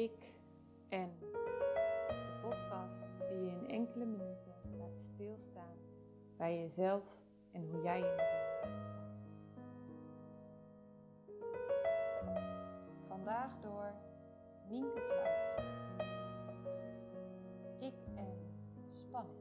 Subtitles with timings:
[0.00, 0.32] Ik
[0.88, 5.76] en de podcast die je in enkele minuten laat stilstaan
[6.36, 7.04] bij jezelf
[7.52, 9.68] en hoe jij in de wereld staat.
[13.08, 13.92] Vandaag door
[14.68, 15.68] Nienke Kluit.
[17.80, 18.54] Ik en
[18.94, 19.38] spanning.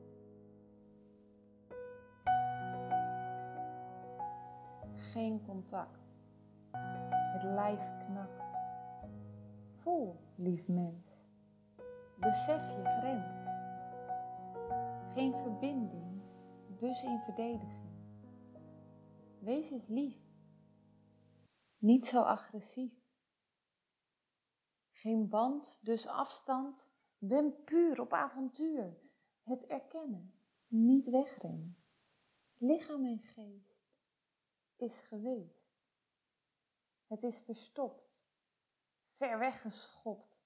[4.96, 6.00] Geen contact.
[7.34, 8.49] Het lijf knakt.
[10.42, 11.28] Lief mens.
[12.16, 13.48] Besef je grens.
[15.14, 16.22] Geen verbinding,
[16.80, 17.90] dus in verdediging.
[19.40, 20.22] Wees eens lief.
[21.78, 22.94] Niet zo agressief.
[24.92, 26.92] Geen band, dus afstand.
[27.18, 28.98] Ben puur op avontuur.
[29.44, 30.34] Het erkennen,
[30.68, 31.78] niet wegrennen.
[32.58, 33.80] Lichaam en geest
[34.76, 35.74] is geweest.
[37.08, 38.29] Het is verstopt,
[39.20, 40.42] ver weggeschopt,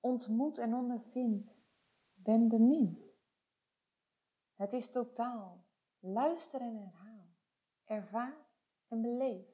[0.00, 1.64] ontmoet en ondervindt,
[2.14, 2.98] ben bemind.
[4.54, 5.64] Het is totaal,
[5.98, 7.26] luister en herhaal,
[7.84, 8.36] ervaar
[8.88, 9.46] en beleef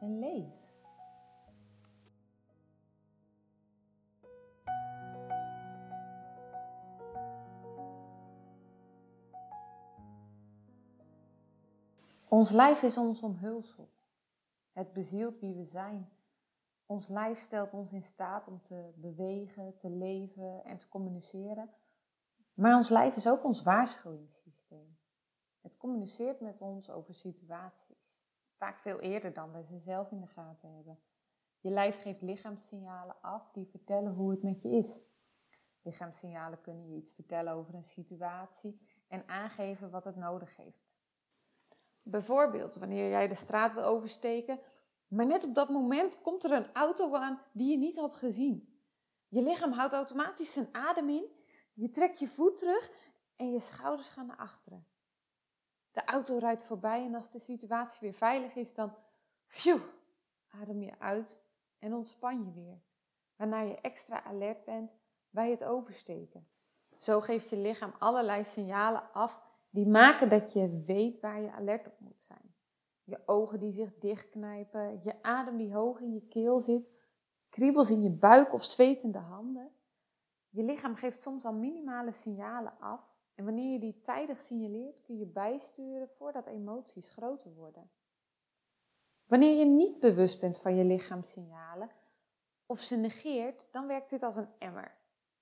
[0.00, 0.66] en leef.
[12.28, 13.90] Ons lijf is ons omhulsel.
[14.72, 16.17] Het bezielt wie we zijn.
[16.88, 21.70] Ons lijf stelt ons in staat om te bewegen, te leven en te communiceren.
[22.54, 24.98] Maar ons lijf is ook ons waarschuwingssysteem.
[25.60, 28.16] Het communiceert met ons over situaties.
[28.56, 30.98] Vaak veel eerder dan we ze zelf in de gaten hebben.
[31.60, 35.00] Je lijf geeft lichaamssignalen af die vertellen hoe het met je is.
[35.82, 40.88] Lichaamssignalen kunnen je iets vertellen over een situatie en aangeven wat het nodig heeft.
[42.02, 44.60] Bijvoorbeeld wanneer jij de straat wil oversteken,
[45.08, 48.76] maar net op dat moment komt er een auto aan die je niet had gezien.
[49.28, 51.24] Je lichaam houdt automatisch zijn adem in,
[51.74, 52.90] je trekt je voet terug
[53.36, 54.86] en je schouders gaan naar achteren.
[55.90, 58.94] De auto rijdt voorbij en als de situatie weer veilig is, dan
[59.46, 59.80] phew,
[60.48, 61.38] adem je uit
[61.78, 62.80] en ontspan je weer.
[63.36, 64.92] Waarna je extra alert bent
[65.30, 66.48] bij het oversteken.
[66.96, 71.86] Zo geeft je lichaam allerlei signalen af die maken dat je weet waar je alert
[71.86, 72.54] op moet zijn.
[73.08, 76.88] Je ogen die zich dichtknijpen, je adem die hoog in je keel zit,
[77.48, 79.70] kriebels in je buik of zwetende handen.
[80.48, 85.18] Je lichaam geeft soms al minimale signalen af en wanneer je die tijdig signaleert kun
[85.18, 87.90] je bijsturen voordat emoties groter worden.
[89.26, 91.90] Wanneer je niet bewust bent van je lichaamssignalen
[92.66, 94.96] of ze negeert, dan werkt dit als een emmer.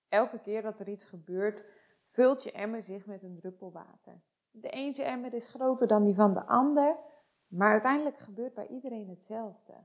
[0.09, 1.65] Elke keer dat er iets gebeurt,
[2.05, 4.23] vult je emmer zich met een druppel water.
[4.51, 6.97] De ene emmer is groter dan die van de ander,
[7.47, 9.85] maar uiteindelijk gebeurt bij iedereen hetzelfde.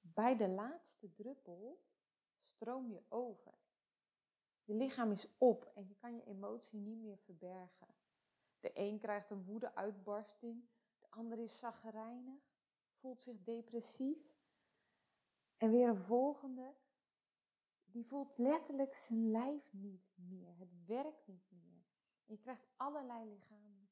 [0.00, 1.80] Bij de laatste druppel
[2.42, 3.54] stroom je over.
[4.64, 7.94] Je lichaam is op en je kan je emotie niet meer verbergen.
[8.60, 10.64] De een krijgt een woede-uitbarsting,
[10.98, 12.40] de ander is zaggerijnig,
[12.92, 14.34] voelt zich depressief.
[15.56, 16.74] En weer een volgende,
[17.84, 20.56] die voelt letterlijk zijn lijf niet meer.
[20.58, 21.84] Het werkt niet meer.
[22.24, 23.85] Je krijgt allerlei lichamelijke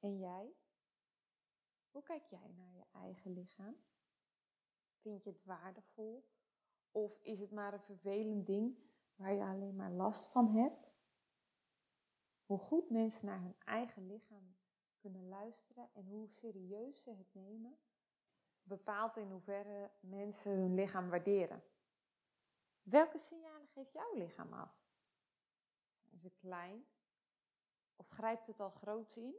[0.00, 0.54] En jij?
[1.90, 3.76] Hoe kijk jij naar je eigen lichaam?
[5.00, 6.28] Vind je het waardevol?
[6.90, 8.78] Of is het maar een vervelend ding
[9.14, 10.94] waar je alleen maar last van hebt?
[12.44, 14.56] Hoe goed mensen naar hun eigen lichaam
[15.00, 17.78] kunnen luisteren en hoe serieus ze het nemen,
[18.62, 21.62] bepaalt in hoeverre mensen hun lichaam waarderen.
[22.82, 24.82] Welke signalen geeft jouw lichaam af?
[26.02, 26.86] Zijn ze klein?
[27.96, 29.34] Of grijpt het al groot in?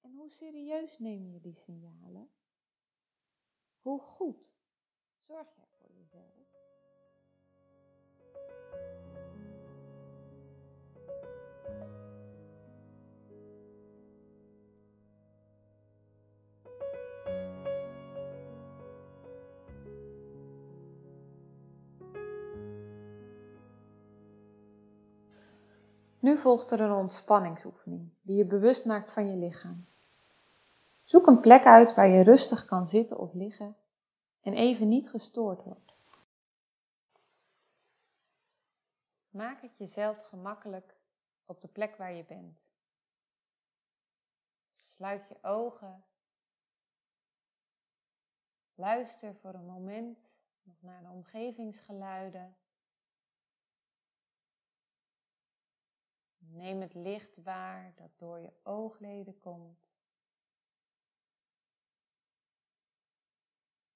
[0.00, 2.30] En hoe serieus neem je die signalen?
[3.80, 4.54] Hoe goed
[5.26, 6.40] zorg jij voor jezelf?
[26.18, 29.89] Nu volgt er een ontspanningsoefening die je bewust maakt van je lichaam.
[31.10, 33.76] Zoek een plek uit waar je rustig kan zitten of liggen
[34.40, 35.94] en even niet gestoord wordt.
[39.30, 40.96] Maak het jezelf gemakkelijk
[41.44, 42.58] op de plek waar je bent.
[44.72, 46.04] Sluit je ogen.
[48.74, 50.18] Luister voor een moment
[50.62, 52.56] nog naar de omgevingsgeluiden.
[56.38, 59.89] Neem het licht waar dat door je oogleden komt.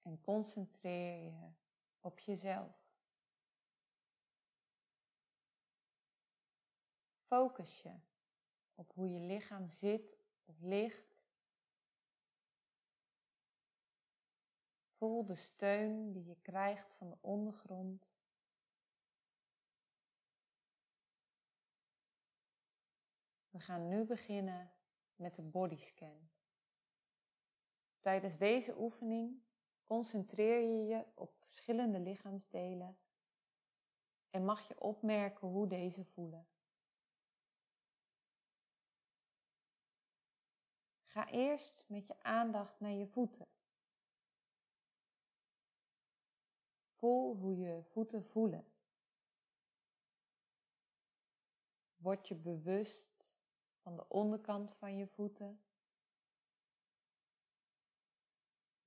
[0.05, 1.51] En concentreer je
[2.01, 2.85] op jezelf.
[7.27, 7.95] Focus je
[8.75, 11.23] op hoe je lichaam zit of ligt.
[14.97, 18.13] Voel de steun die je krijgt van de ondergrond.
[23.51, 24.73] We gaan nu beginnen
[25.17, 26.31] met de bodyscan.
[28.01, 29.43] Tijdens deze oefening
[29.85, 32.99] concentreer je je op verschillende lichaamsdelen
[34.31, 36.47] en mag je opmerken hoe deze voelen.
[41.05, 43.47] Ga eerst met je aandacht naar je voeten.
[46.95, 48.73] Voel hoe je voeten voelen.
[51.97, 53.27] Word je bewust
[53.83, 55.61] van de onderkant van je voeten,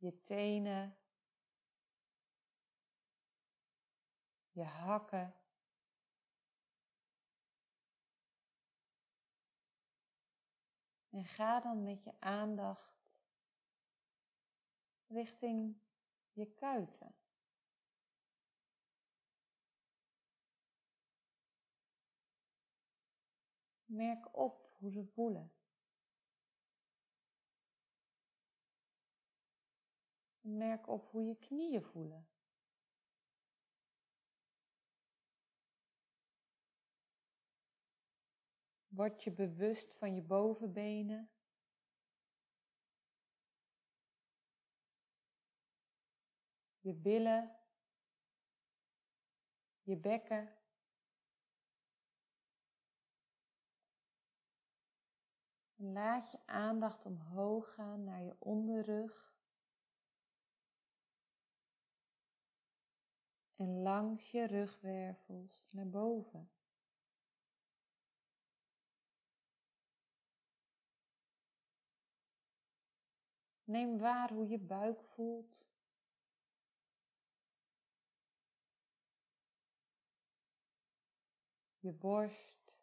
[0.07, 0.97] je tenen,
[4.51, 5.35] je hakken.
[11.09, 12.97] En ga dan met je aandacht
[15.07, 15.81] richting
[16.31, 17.15] je kuiten.
[23.85, 25.56] Merk op hoe ze voelen.
[30.47, 32.27] Merk op hoe je knieën voelen.
[38.87, 41.31] Word je bewust van je bovenbenen.
[46.79, 47.57] Je billen.
[49.81, 50.55] Je bekken.
[55.75, 59.36] En laat je aandacht omhoog gaan naar je onderrug.
[63.57, 66.49] En langs je rugwervels naar boven.
[73.63, 75.69] Neem waar hoe je buik voelt.
[81.79, 82.73] Je borst.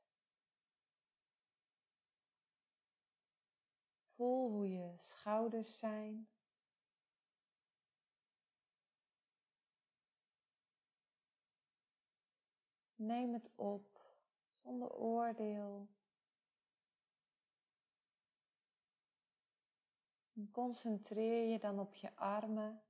[4.03, 6.29] Voel hoe je schouders zijn.
[13.05, 14.01] Neem het op
[14.63, 15.89] zonder oordeel.
[20.33, 22.83] En concentreer je dan op je armen.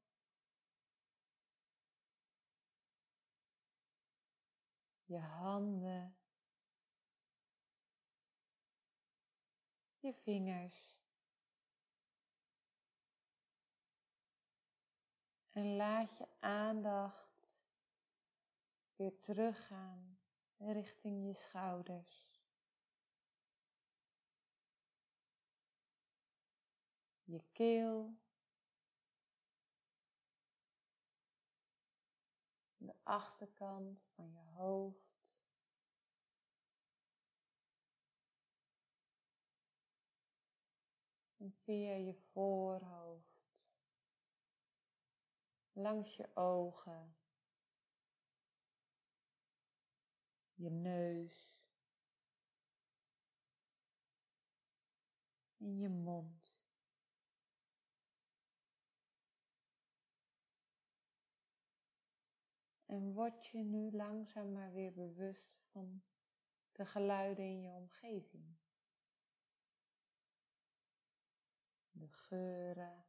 [5.05, 6.17] Je handen.
[9.99, 11.03] Je vingers.
[15.51, 17.34] En laat je aandacht
[19.05, 20.19] weer teruggaan
[20.59, 22.33] richting je schouders.
[27.25, 28.19] je keel,
[32.77, 35.13] de achterkant van je hoofd.
[41.37, 43.45] En via je voorhoofd,
[45.73, 47.17] langs je ogen,
[50.55, 51.55] je neus
[55.59, 56.53] en je mond.
[62.87, 66.03] En word je nu langzaam maar weer bewust van
[66.73, 68.57] de geluiden in je omgeving.
[71.91, 73.05] De geuren,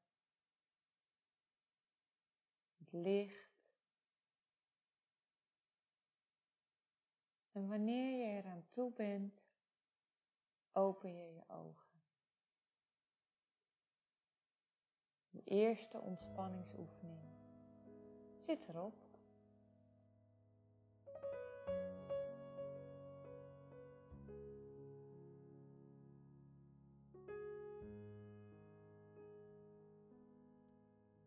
[2.77, 3.44] het licht.
[7.55, 9.41] En wanneer je eraan toe bent,
[10.71, 12.01] open je je ogen.
[15.29, 17.33] De eerste ontspanningsoefening
[18.39, 18.93] zit erop.